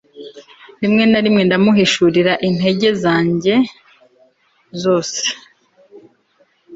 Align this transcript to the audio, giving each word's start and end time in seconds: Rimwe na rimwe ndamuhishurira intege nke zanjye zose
Rimwe 0.81 1.03
na 1.11 1.19
rimwe 1.25 1.41
ndamuhishurira 1.47 2.33
intege 2.47 2.87
nke 2.93 2.99
zanjye 3.03 3.55
zose 4.81 5.21